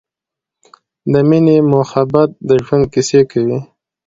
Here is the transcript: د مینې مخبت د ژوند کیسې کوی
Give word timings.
د 1.11 1.13
مینې 1.29 1.57
مخبت 1.73 2.29
د 2.47 2.49
ژوند 2.65 2.85
کیسې 2.93 3.21
کوی 3.31 3.57